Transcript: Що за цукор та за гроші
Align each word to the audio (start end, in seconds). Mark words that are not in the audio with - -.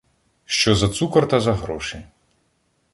Що 0.45 0.75
за 0.75 0.89
цукор 0.89 1.27
та 1.27 1.39
за 1.39 1.53
гроші 1.53 2.01